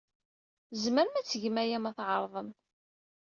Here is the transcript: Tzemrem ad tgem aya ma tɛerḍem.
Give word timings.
Tzemrem 0.71 1.11
ad 1.19 1.25
tgem 1.27 1.57
aya 1.63 1.79
ma 1.81 1.91
tɛerḍem. 1.97 2.49